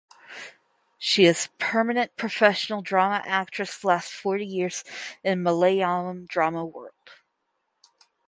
[0.97, 4.83] She is permanent professional drama actress last forty years
[5.23, 7.11] in Malayalam drama world.